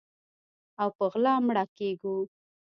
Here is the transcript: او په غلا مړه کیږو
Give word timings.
او 0.81 0.89
په 0.97 1.05
غلا 1.11 1.35
مړه 1.47 1.63
کیږو 1.77 2.15